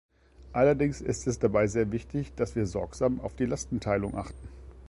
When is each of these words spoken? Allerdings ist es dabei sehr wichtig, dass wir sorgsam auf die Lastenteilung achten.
Allerdings 0.51 0.99
ist 1.01 1.27
es 1.27 1.37
dabei 1.37 1.67
sehr 1.67 1.91
wichtig, 1.91 2.33
dass 2.33 2.55
wir 2.55 2.65
sorgsam 2.65 3.21
auf 3.21 3.35
die 3.35 3.45
Lastenteilung 3.45 4.15
achten. 4.17 4.47